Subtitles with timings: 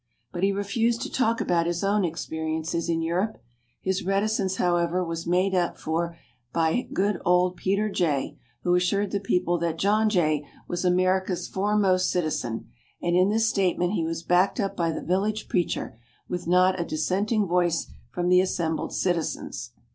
[0.31, 3.37] But he refused to talk about his own experiences in Europe.
[3.81, 6.17] His reticence, however, was made up for
[6.51, 12.09] by good old Peter Jay, who assured the people that John Jay was America's foremost
[12.09, 12.67] citizen;
[12.99, 15.95] and in this statement he was backed up by the village preacher,
[16.27, 19.69] with not a dissenting voice from the assembled citizens.